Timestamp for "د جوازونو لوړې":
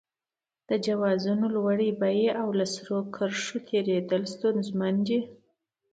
0.69-1.89